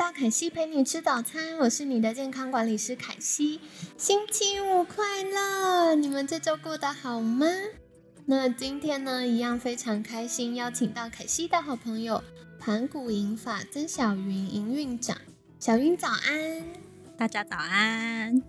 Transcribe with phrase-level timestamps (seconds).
[0.00, 3.60] 到凯西陪你吃早餐，我是你的健康管理师凯西。
[3.98, 5.94] 星期五快乐！
[5.94, 7.46] 你们这周过得好吗？
[8.24, 12.24] 那今天呢，一样非常开心，邀请到凯西的好朋友
[12.58, 15.18] 盘古银发曾小云营运长。
[15.58, 16.64] 小云早安，
[17.18, 18.42] 大家早安。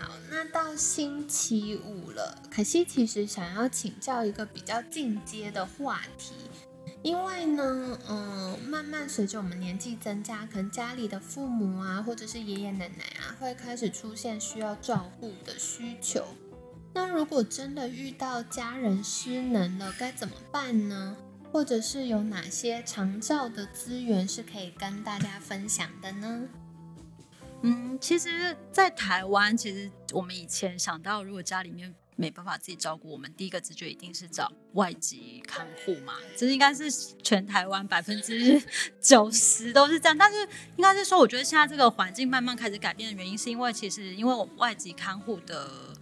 [0.00, 6.34] 好，那到星期五了，凯西其实想要请教一个比较进阶的话题，
[7.02, 16.24] 因为呢，嗯，慢慢随着我们年纪增加，可能家里的父母啊，或者是爷爷奶奶啊，会开始出现需要照顾的需求。
[16.92, 21.16] 那如果真的遇到家人失能了，该怎么办呢？
[21.52, 26.48] 或者是有哪些长照的资源是可以跟大家分享的呢？
[27.62, 36.14] 嗯，其实，在台湾，其实我们以前想到，如果家里面没办法自己照顾，我们第一个直觉一定是找外籍看护嘛。
[36.36, 36.90] 这应该是
[37.22, 38.62] 全台湾百分之
[39.00, 40.18] 九十都是这样。
[40.18, 40.36] 但是，
[40.76, 45.94] 应该是说，我觉得现在这个环境慢慢开始改变的原因，是因为其实因为我们外籍看护的。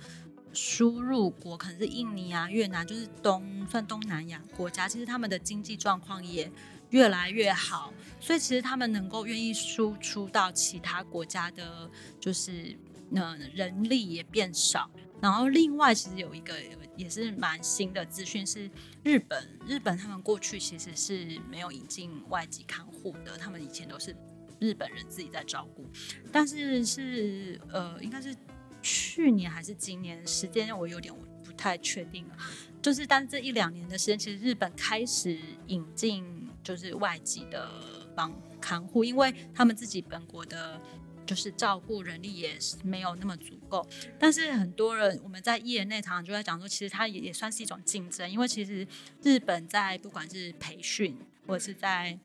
[0.59, 6.51] 输入国可能是印尼啊、越南，就是东算东南亚国家，其实他们的经济状况也
[6.89, 12.75] 越来越好，所以其实他们能够愿意输出到其他国家的，就是
[13.15, 14.91] 呃人力也变少。
[15.21, 16.55] 然后另外其实有一个
[16.97, 18.71] 也是蛮新的资讯是
[19.03, 24.15] 日本，日本他们过去其实是没有引进外籍看护的，他们以前都是
[24.59, 25.85] 日本人自己在照顾，
[26.31, 28.35] 但是是呃应该是。
[28.83, 32.37] 去年还是今年时间，我有点不太确定了。
[32.81, 37.69] 就是，但是这一两年的时间，其实日本开始引进就是外籍的
[38.15, 40.81] 帮看护，因为他们自己本国的，
[41.27, 43.87] 就是照顾人力也是没有那么足够。
[44.19, 48.87] 但是很多人我们在业内常常就在讲说，其实它也也算是一种竞争，因为其实
[49.23, 52.19] 日本在不管是培训或者是在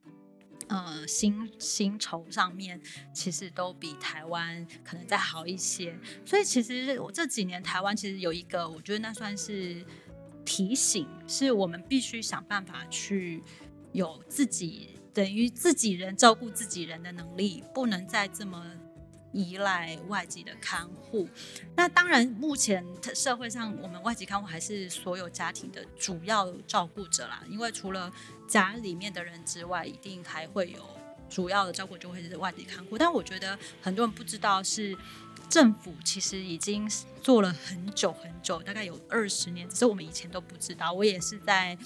[0.67, 2.79] 呃，薪薪酬上面
[3.13, 9.83] 其实都比台湾可能再好一些，所以其实我这几年台湾其实有一个，我觉得那算是
[10.45, 13.43] 提醒，是我们必须想办法去
[13.91, 18.63] 有自己等于自己人照顾自己人的能力，不能再这么。
[19.33, 21.27] 依赖外籍的看护，
[21.75, 27.41] 那当然，目前社会上我们外籍看护还是所有家庭的主要照顾者啦。
[27.49, 28.11] 因为除了
[28.47, 30.85] 家里面的人之外，一定还会有
[31.29, 32.97] 主要的照顾就会是外籍看护。
[32.97, 34.97] 但我觉得很多人不知道，是
[35.49, 36.89] 政府其实已经
[37.21, 40.91] 做了很久很久，大概有二十年，只是我们以前都不知道。
[40.91, 41.77] 我也是在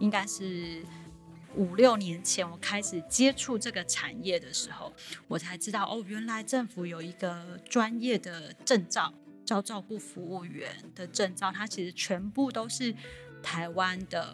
[0.00, 0.82] 应该是。
[1.54, 4.92] 五六年前，我开始接触这个产业的时候，
[5.26, 9.12] 我才知道哦，原来政府有一个专业的证照，
[9.44, 12.94] 叫照顾服务员的证照，它其实全部都是
[13.42, 14.30] 台湾的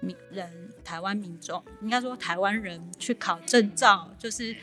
[0.00, 4.54] 民人，台湾民众，应该说台湾人去考证照，就是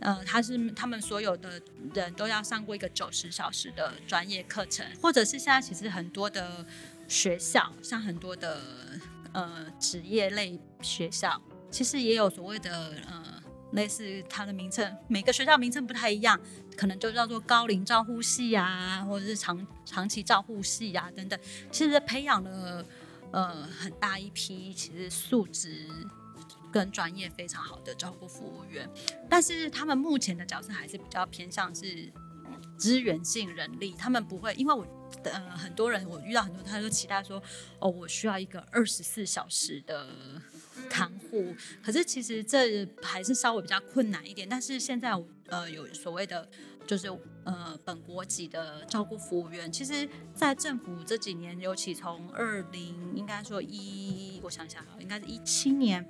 [0.00, 1.60] 呃，他是他们所有的
[1.94, 6.66] 人都要上过一个九十小时的专业课程，或者是现在其实很多的
[7.06, 8.60] 学校，像很多的。
[9.34, 11.40] 呃，职业类学校
[11.70, 16.40] 其实也有所谓的呃，类似它的名称，每个学校名称不太一样，
[16.76, 21.38] 可能就叫做高龄照护系啊，或者是长长期照护系啊等等。
[21.72, 22.84] 其实培养了
[23.32, 25.86] 呃很大一批其实素质
[26.72, 28.88] 跟专业非常好的照顾服务员，
[29.28, 32.12] 但是他们目前的角色还是比较偏向是
[32.76, 34.86] 资源性人力，他们不会因为我。
[35.22, 37.40] 呃，很多人我遇到很多，他就期待说，
[37.78, 40.08] 哦，我需要一个二十四小时的
[40.90, 41.54] 看护。
[41.82, 44.46] 可是其实这还是稍微比较困难一点。
[44.46, 45.12] 但是现在
[45.46, 46.46] 呃，有所谓的
[46.84, 47.08] 就是
[47.44, 56.04] 呃本国籍的照顾服务员，其实，在政府这几年，尤其从二零应该说一，我想想啊，应该是一七年，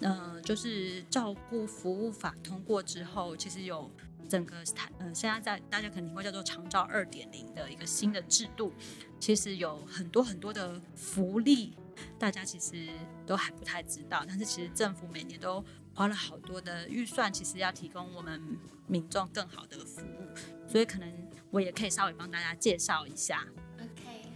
[0.00, 3.88] 呃，就是照顾服务法通过之后，其实有。
[4.28, 8.72] 整个台，呃，现在在大家肯定会叫做长照二点零的一个新的制度，
[9.18, 11.76] 其实有很多很多的福利，
[12.18, 12.88] 大家其实
[13.26, 14.24] 都还不太知道。
[14.26, 15.64] 但是其实政府每年都
[15.94, 18.40] 花了好多的预算，其实要提供我们
[18.86, 20.68] 民众更好的服务。
[20.68, 23.46] 所以可能我也可以稍微帮大家介绍一下。
[23.78, 24.32] OK，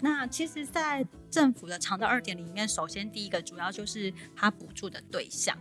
[0.00, 5.56] 那其实，在政府的长照二点零里面，首先第一个主要就是它补助的对象。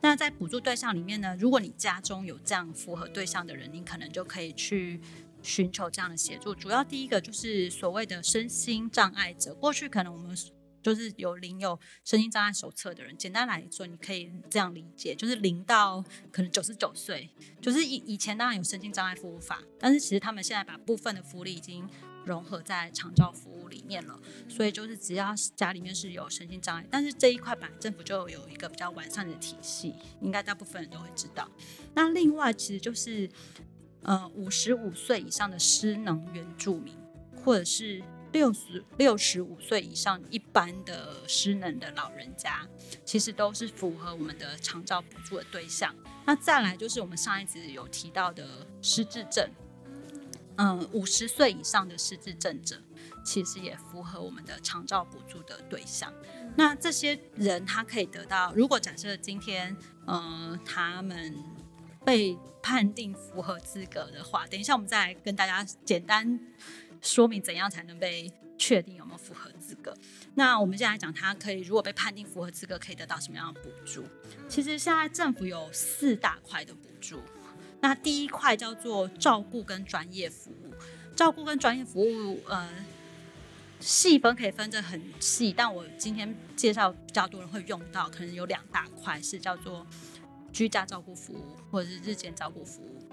[0.00, 5.00] 那在补助对象里面呢，如果你家中有这样符合对象的人，你可能就可以去
[5.42, 6.54] 寻求这样的协助。
[6.54, 10.36] 主要第一个就是所谓的身心障碍者，过去可能我们。
[10.80, 17.28] 就是有领有身心障碍手册的人，简单来说，你可以这样理解，就是零到可能九十九岁，
[17.60, 21.86] 就是以以前当然有身心障碍服务法，但是其实他们现在把部分的福利已经
[22.28, 31.48] 融合在长照服务里面了，所以就是只要家里面是有身心障碍，但是这一块本来政府就有一个比较完善的体系，应该大部分人都会知道。
[31.94, 33.28] 那另外其实就是
[34.02, 36.94] 呃五十五岁以上的失能原住民，
[37.42, 38.02] 或者是。
[38.30, 42.60] 六十六十五岁以上一般的失能的老人家，
[43.02, 45.94] 其实都是符合我们的长照补助的对象。
[46.26, 49.50] 那再来就是我们上一集有提到的失智症，
[50.58, 52.80] 嗯，五十岁以上的失智症者，
[53.24, 56.12] 其实也符合我们的长照补助的对象。
[56.56, 59.76] 那这些人他可以得到，如果假设今天，
[60.06, 61.34] 嗯，他们
[62.04, 66.38] 被判定符合资格的话，等一下我们再来跟大家简单。
[67.00, 68.28] 说明怎样才能被
[68.58, 69.96] 确定有没有符合资格？
[70.34, 74.04] 那我们现在讲，他可以如果被判定符合资格，可以得到什么样的补助？
[74.48, 77.22] 其实现在政府有四大块的补助。
[77.80, 80.74] 那第一块叫做照顾跟专业服务，
[81.14, 82.68] 照顾跟专业服务，呃，
[83.78, 89.86] 细分可以分得很细，但我今天介绍比较多人会用到，可能有两大块是叫做
[90.52, 93.08] 居家照顾服务或者是日间照顾服务。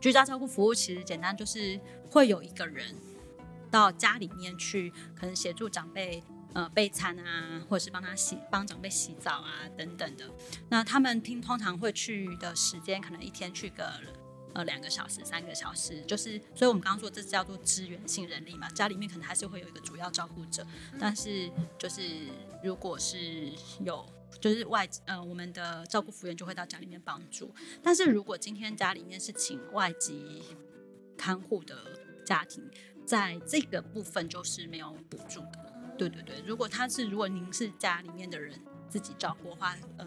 [0.00, 1.78] 居家照顾服务其实简单，就是
[2.10, 2.94] 会有一个人
[3.70, 6.22] 到家里面去，可能协助长辈
[6.54, 10.30] 呃备餐啊，或者是帮他洗帮长辈洗澡啊等等的。
[10.68, 13.92] 那他们听通常会去的时间，可能一天去个
[14.54, 18.68] 呃两个小时、三个小时，就是所以我们刚刚说这叫做支援性人力嘛。
[18.70, 20.66] 家里面可能还是会有一个主要照顾者，
[20.98, 22.02] 但是就是
[22.62, 23.52] 如果是
[23.84, 24.04] 有。
[24.40, 27.52] 就是外呃，我们的照顾服务员就会到家里面帮助。
[27.82, 30.42] 但是如果今天家里面是请外籍
[31.18, 31.76] 看护的
[32.24, 32.64] 家庭，
[33.04, 35.69] 在这个部分就是没有补助的。
[36.08, 38.58] 对对对，如果他是如果您是家里面的人
[38.88, 40.06] 自己照顾的话，呃，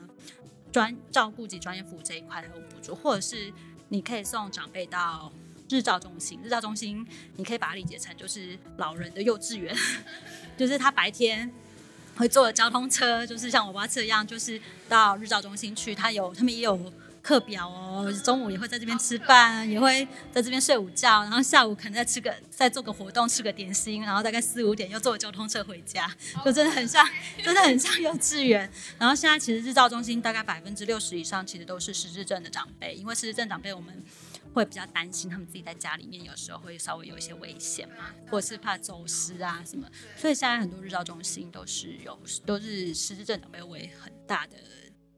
[0.71, 3.53] 专照顾及专业服务这一块有补助，或者是
[3.89, 5.31] 你可以送长辈到
[5.69, 6.39] 日照中心。
[6.43, 7.05] 日照中心
[7.35, 9.75] 你可以把它理解成就是老人的幼稚园，
[10.57, 11.51] 就是他白天。
[12.15, 15.95] 会坐交通车，就是像我爸车一样，就是到日照中心去。
[15.95, 16.75] 他有，他们也有
[17.23, 18.13] 课表哦。
[18.23, 26.07] 中午也会在这边吃饭，也会在这边睡午觉，然后下午可能再吃个，再做个活动，吃个点心，然后大概四五点又坐交通车回家，
[26.45, 27.03] 就真的很像，
[27.43, 28.69] 真的很像幼稚园。
[28.99, 34.03] 然后现在其实日照中心大概百分之六十以上其实都是失智症的长辈，因为失智症长辈我们。
[34.53, 44.57] 会比较担心他们自己在家里面有时候会稍微有一些危险嘛，或者是怕走失啊什么，所以现在很多日照中心都是有都是失智症长辈为很大的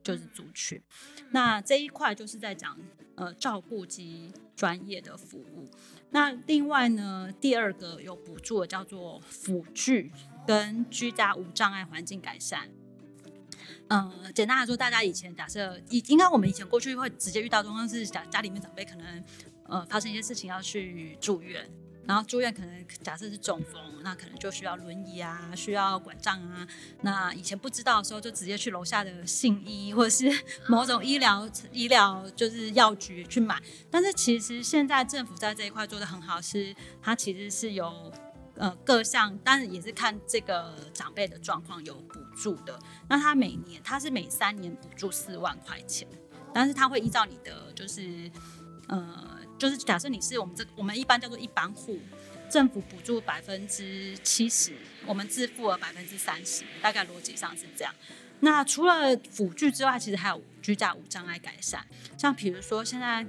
[0.02, 0.82] 就是族群。
[1.36, 2.80] 那这一块就是在讲
[3.16, 5.68] 呃照顾及专业的服务。
[6.12, 10.14] 那另外呢，第二个有补助的叫做辅具
[10.48, 12.70] 跟居家无障碍环境改善。
[13.90, 19.24] 嗯，简单来说，大家以前假设，应应该我们以前过去会直接遇到状况是，家家里面长辈可能，
[19.66, 21.70] 呃，发生一些事情要去住院，
[22.08, 26.68] 然后住院可能假设是中风，那可能就需要轮椅啊，需要拐杖啊。
[27.02, 30.30] 那以前不知道的时候，就直接去楼下的信医或者是
[30.68, 33.62] 某种医疗医疗就是药局去买。
[33.90, 38.12] 但是其实现在政府在这一块做的很好，是它其实是有。
[38.58, 42.80] 呃，各项，但是也是看这个长辈的状况有补助的。
[43.10, 46.08] 那他每年，他是每三年补助四万块钱，
[46.54, 48.32] 但是他会依照你的，就是，
[48.88, 52.00] 呃，就是假设你是我们这，我们一般叫做一般户，
[52.50, 57.94] 政府补助百分之七十，我们自付了百分之三十，大概逻辑上是这样。
[58.42, 61.86] 那除了辅具之外，其实还有居家无障碍改善，
[62.18, 63.26] 像比如说现在，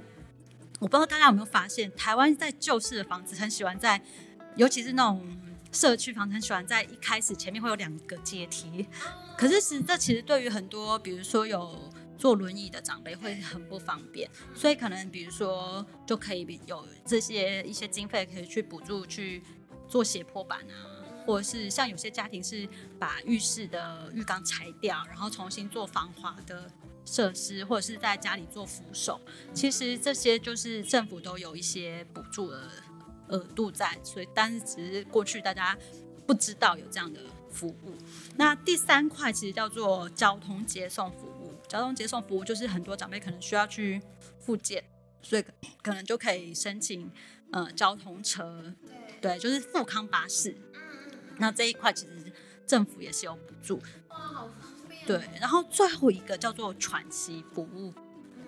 [0.79, 4.01] 我不知道大家有没有发现，台湾在旧式的房子很喜欢在。
[4.55, 5.21] 尤其是那种
[5.71, 8.87] 社区房子，很喜欢在一开始前面会有两个阶梯，
[9.37, 11.79] 可是实这其实对于很多，比如说有
[12.17, 19.43] 坐轮椅的长辈会很不方便，所以可能比如说就可以有这些一些经费可以去补助去
[19.87, 22.67] 做斜坡板啊，或者是像有些家庭是
[22.99, 26.71] 把浴室的浴缸拆掉，然后重新做防滑的
[27.05, 29.21] 设施，或者是在家里做扶手，
[29.53, 32.69] 其实这些就是政府都有一些补助的。
[33.29, 35.77] 额度在，所以但是只是过去大家
[36.25, 37.19] 不知道有这样的
[37.51, 37.93] 服务。
[38.37, 41.36] 那第三块其实叫做交通接送服务，
[41.67, 44.01] 交通接送服务就是很多长辈可能需要去
[44.39, 44.83] 复健，
[45.21, 45.43] 所以
[45.81, 47.11] 可能就可以申请
[47.51, 48.73] 呃交通车，
[49.21, 50.55] 对，就是富康巴士。
[51.37, 52.31] 那这一块其实
[52.65, 53.81] 政府也是有补助。
[54.09, 55.05] 哇，好方便。
[55.05, 57.93] 对，然后最后一个叫做喘息服务。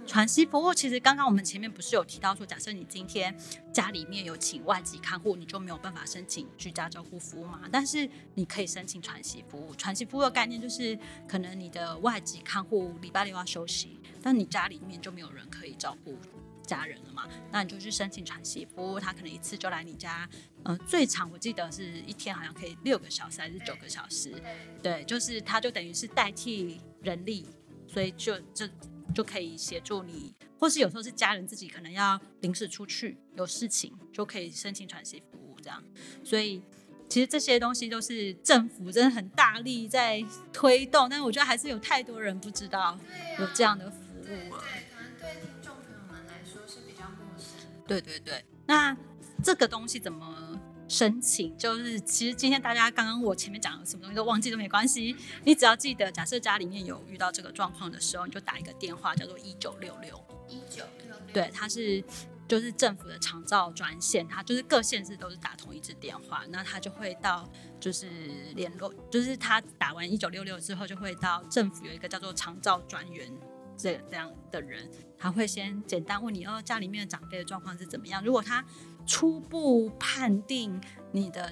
[0.10, 3.34] 喘息服务其实刚刚我们前面不是有提到说，假设你今天
[3.72, 7.62] 家里面有请外籍看护，你就没有办法申请居家照顾服务嘛？
[7.72, 9.76] 但是你可以申请喘息服务。
[9.76, 10.98] 喘息服务的概念就是，
[11.28, 16.18] 可能你的外籍看护礼拜六要休息，但你家里面就没有人可以照顾
[16.66, 17.30] 家人了嘛？
[17.52, 20.28] 那你就去申请喘息服务，他可能一次就来你家，
[20.64, 24.34] 呃，最长我记得是一天好像可以六个小时还是九个小时？
[24.82, 27.46] 对，就是他就等于是代替人力，
[27.88, 28.68] 所以就就。
[29.14, 35.84] 就可以协助你，或是有时候是家人自己可能要临时出去有事情，就可以申请喘息服务这样。
[36.24, 36.62] 所以
[37.08, 40.24] 其实这些东西都是政府真的很大力在
[40.54, 42.98] 推动，但是我觉得还是有太多人不知道
[43.40, 44.26] 有这样的服务了。
[44.26, 47.68] 对，可能对听众朋友们来说是比较陌生。
[47.88, 48.96] 对对对，那
[49.44, 50.60] 这个东西怎么？
[50.90, 55.16] 申请就是，其实今天大家刚刚我前面讲的什么东西都忘记都没关系，
[55.46, 60.20] 你只要记得，假设家里面有遇到这个状况的时候，你就打一个电话，叫做一九六六。
[60.48, 61.32] 一九六六。
[61.32, 62.04] 对，它是
[62.48, 67.48] 就是政府的长照专线，它就是各县市都是打同一支电话，那他就会到
[67.80, 68.08] 就是
[68.56, 73.32] 联络，就是他打完一九六六之后，就会到政府有一个叫做长照专员
[73.78, 78.66] 这这样的人，他会先简单问你哦，家里面的长辈的状况是怎么样，如果他。
[79.10, 80.80] 初步判定
[81.12, 81.52] 你的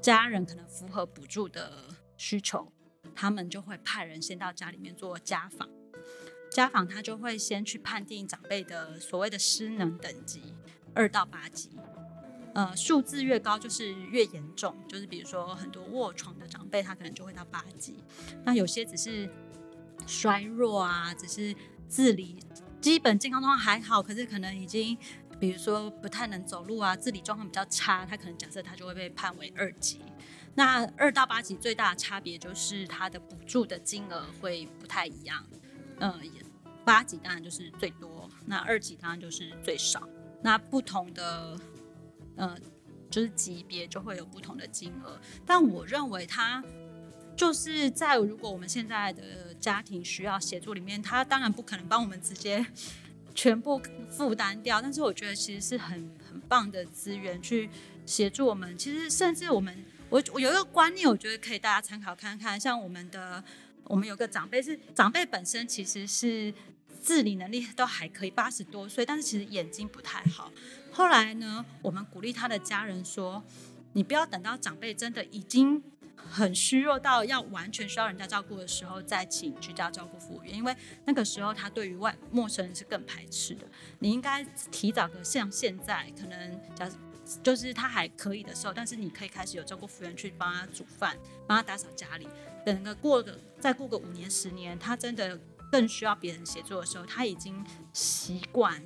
[0.00, 1.84] 家人可能符合补助的
[2.16, 2.72] 需求，
[3.14, 5.68] 他们就会派人先到家里面做家访。
[6.50, 10.42] 家访他就会先去判定长辈的所谓的失能等级，
[10.92, 11.70] 二到八级。
[12.52, 18.02] 呃，数字越高就是越严重，就是比如说很多卧床的长辈，他可能就会到八级。
[18.44, 19.30] 那有些只是
[20.04, 21.54] 衰弱啊，只是
[21.86, 22.40] 自理
[22.80, 24.98] 基本健康状况还好，可是可能已经。
[25.40, 30.00] 比如说不太能走路啊，自理状况比较差，他可能假设他就会被判为二级。
[30.54, 35.46] 那二到八级最大的差别就是他的补助的金额会不太一样。
[36.00, 36.20] 嗯，
[36.84, 40.08] 八级当然就是最多，那二级当然就是最少。
[40.42, 41.56] 那不同的，
[42.36, 42.56] 呃，
[43.08, 45.20] 就是级别就会有不同的金额。
[45.46, 46.64] 但我认为他
[47.36, 52.66] 就是在如果我们现在的家庭需要协助里面，他当然不可能帮我们直接。
[53.38, 53.80] 全部
[54.10, 57.70] 负担掉，但是我觉得其实是很很棒的资源去
[58.04, 58.76] 协助我们。
[58.76, 59.72] 其实甚至我们，
[60.10, 62.58] 我我有一个观念，我觉得可以大家参考看看。
[62.58, 63.44] 像我们的，
[63.84, 66.52] 我们有个长辈是长辈本身其实是
[67.00, 70.50] 自理能力都还可以，八十多岁，但是其实眼睛不太好。
[70.90, 73.40] 后来呢，我们鼓励他的家人说
[73.94, 75.80] ：“你不要等到长辈真的已经。”
[76.30, 83.66] 很虚弱到要完全需要人家照顾的时候，再请居家照顾服务员，因为那个时候他对于外陌生人是更排斥的。
[83.98, 86.90] 你应该提早个像现在，可能假
[87.42, 92.26] 就是他还可以的时候，但是你可以开始有照顾服务员去帮他煮饭，帮他打扫家里。
[92.64, 95.38] 等个过个再过个五年十年，他真的
[95.70, 98.82] 更需要别人协助的时候，他已经习惯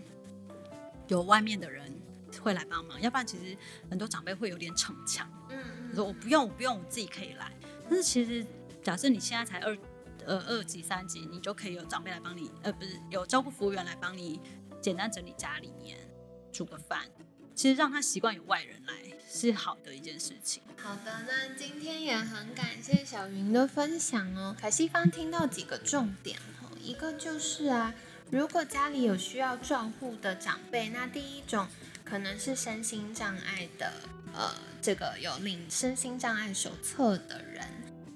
[1.08, 1.92] 有外面的人
[2.40, 3.56] 会来帮忙，要不然其实
[3.90, 5.28] 很多长辈会有点逞强。
[5.50, 5.58] 嗯
[5.94, 7.52] 说我不用，我不用，我自己可以来。
[7.88, 8.44] 但是其实，
[8.82, 9.76] 假设你现在才二，
[10.24, 14.40] 呃，二级、三级，你就可以有长辈来帮你，呃，不是有照顾服务员来帮你
[14.80, 15.98] 简单整理家里面，
[16.52, 17.06] 煮个饭。
[17.54, 18.94] 其实让他习惯有外人来
[19.28, 20.62] 是好的一件事情。
[20.78, 24.56] 好的，那今天也很感谢小云的分享哦。
[24.58, 27.94] 凯西方听到几个重点哦，一个就是啊，
[28.30, 31.68] 如果家里有需要照护的长辈，那第一种
[32.04, 33.92] 可能是身心障碍的。
[34.34, 37.66] 呃，这个有领身心障碍手册的人，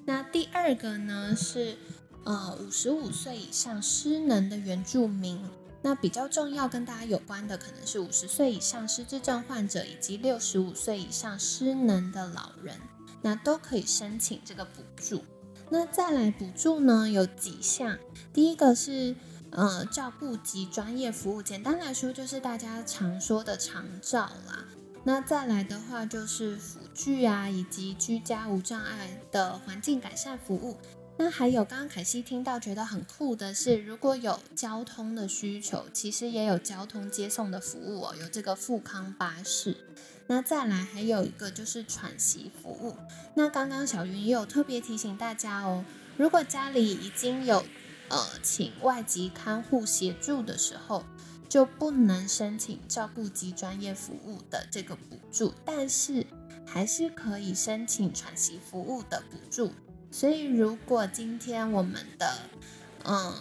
[0.04, 1.76] 那第二个呢是
[2.24, 5.42] 呃五十五岁以上失能的原住民，
[5.82, 12.80] 那比较重要跟大家有关的可能是五十岁以上失智症患者以及六十五岁以上失能的老人，
[13.22, 15.24] 那都可以申请这个补助。
[15.68, 17.98] 那再来补助呢有几项，
[18.32, 19.14] 第一个是
[19.50, 24.64] 呃照顾及专业服务，简单来说就是大家常说的长照啦。
[25.08, 30.76] 那再来的话就是辅具啊，以及居家无障碍的环境改善服务。
[31.16, 39.76] 那还有刚刚凯西听到觉得很酷的是，如果有交通的需求，其实也有交通接送的服务哦，有这个富康巴士。
[40.26, 42.96] 那再来还有一个就是喘息服务。
[43.36, 45.84] 那刚刚小云也有特别提醒大家哦，
[46.16, 47.64] 如果家里已经有
[48.08, 51.04] 呃请外籍看护协助的时候。
[51.48, 56.26] 就不能申请照顾及专业服务的这个补助，但是
[56.66, 59.72] 还是可以申请喘息服务的补助。
[60.10, 62.38] 所以，如果今天我们的
[63.04, 63.34] 嗯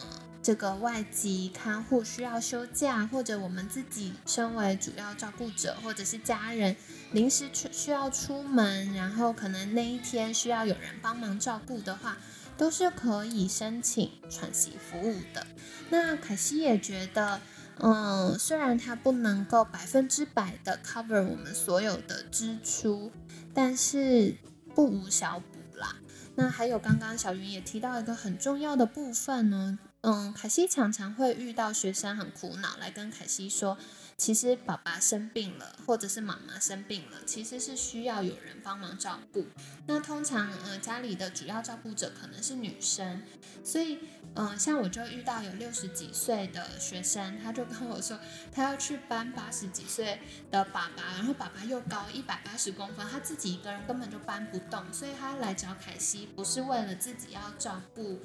[0.43, 6.75] 这个外籍看护需要休假，或者我们自己身为主要照顾者或者是家人
[7.11, 12.17] 临时出需要出门，然后可能那一天需要有人帮忙照顾的话，
[12.57, 15.47] 都是可以申请喘息服务的。
[15.89, 17.41] 那凯西也觉得，
[17.79, 23.11] 嗯，虽然它不能够百分之百的 cover 我们所有的支出，
[23.53, 24.35] 但是
[24.73, 25.95] 不无小补啦。
[26.35, 33.77] 那还有刚刚小云也提到一个很重要的部分呢，嗯，凯西常常会遇到学生很苦恼来跟凯西说。
[34.17, 39.45] 其实爸爸生病了，或者是妈妈生病了，其实是需要有人帮忙照顾。
[39.87, 43.21] 那通常，呃，家里的主要照顾者可能是女生，
[43.61, 43.99] 所以，
[44.35, 48.17] 嗯，像我就遇到有六十几岁的学生，他就跟我说，
[48.53, 58.21] 他要去搬八十几岁的爸爸，然后爸爸又高一百八十公分，他自己一个人根本就搬不动，所以他来找凯西，不是为了自己要照顾，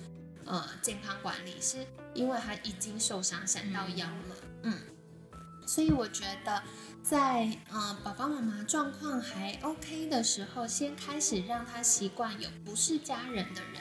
[0.46, 4.36] 呃，健康管理，是因为他已经受伤闪到腰了，
[5.72, 6.60] 所以我觉得，
[7.00, 13.80] 在呃爸爸妈妈状况还 OK 的时候，先开始让他习惯有不是家人的人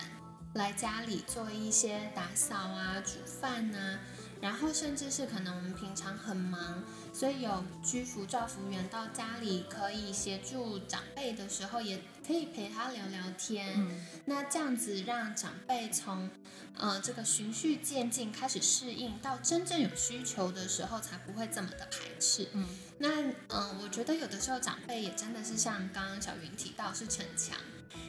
[0.53, 3.97] 来家里做一些打扫啊、煮饭呐。
[4.39, 6.81] 然后甚至是可能我们平常很忙，
[7.11, 13.89] 所以有居服照服员到家里可以协助长辈的时候，也可以陪他聊聊天。
[14.25, 16.29] 那这样子让长辈从
[16.77, 22.47] 呃这个循序渐进开始适应，到真正有需求的时候，才不会这么的排斥。
[22.53, 22.67] 嗯，
[22.99, 23.09] 那
[23.47, 27.57] 嗯，我觉得有的时候长辈也真的是像刚刚小云提到是逞强，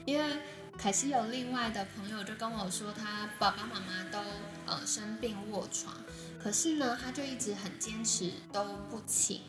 [0.04, 0.36] 因为。
[0.78, 4.18] 凯西有另外的朋友就跟我说，他爸爸妈妈都
[4.64, 5.94] 呃生病卧床，
[6.42, 9.42] 可是呢，他就一直很坚持都不请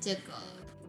[0.00, 0.32] 这个，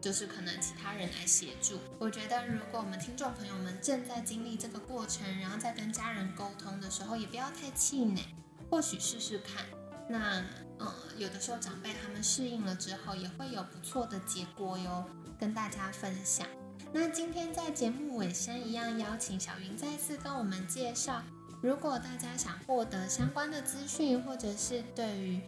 [0.00, 1.78] 就是可能其他人来协助。
[1.98, 8.24] 我觉得如果我们听众朋友们正在经历这个过程，然后在跟家人沟通的时候，也不要太气馁，
[8.70, 9.64] 或许试试看。
[10.08, 10.44] 那
[10.78, 15.04] 呃，有的时候长辈他们适应了之后，也会有不错的结果哟，
[15.38, 16.46] 跟大家分享。
[16.92, 21.22] 那今天在节目尾声一样，邀请小云再次跟我们介绍。
[21.62, 25.40] 如果大家想获得相关的资讯，或者是对于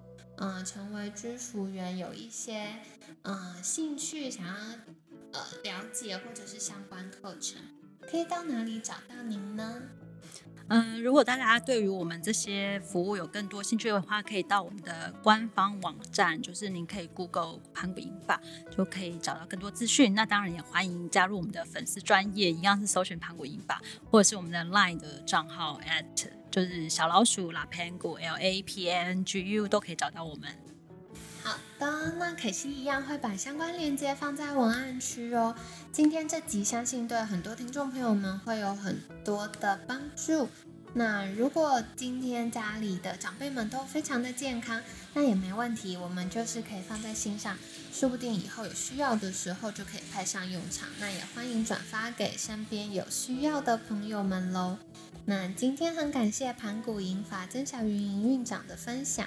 [0.43, 2.75] 嗯成为居服员有一些
[3.23, 4.55] 嗯兴趣，想要
[5.33, 7.63] 呃了解或者是相关课程，
[8.01, 9.83] 可以到哪里找到您呢？
[10.75, 18.41] 嗯，如果大家对于我们这些服务有更多兴趣的话，可以到我们的官方网站，就是您可以 Google 盘古银法，
[18.75, 20.15] 就可以找到更多资讯。
[20.15, 30.51] 那当然也欢迎加入我们的粉丝专业，一样是搜寻盘古银法，或者是我们的 LINE 的账号 at 就是小老鼠 La Pangu L A P N G U 都可以找到我们。
[32.19, 35.55] 那可西一样会把相关链接放在文案区哦。
[35.91, 40.49] 今天这集相信对很多听众朋友们会有很多的帮助。
[40.95, 44.81] 那如果今天家里的长辈们都非常的健康，
[45.15, 47.57] 那也没问题，我们就是可以放在心上，
[47.91, 50.89] 说不定以后有需要的时候就可以派上用场。
[51.01, 54.77] 那也欢迎转发给身边有需要的朋友们喽。
[55.25, 59.27] 那今天很感谢盘古银法曾小云营运长的分享。